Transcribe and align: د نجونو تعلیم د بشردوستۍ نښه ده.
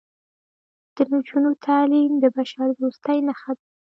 د 0.95 0.97
نجونو 1.11 1.51
تعلیم 1.65 2.11
د 2.19 2.25
بشردوستۍ 2.35 3.19
نښه 3.27 3.51
ده. 3.57 3.65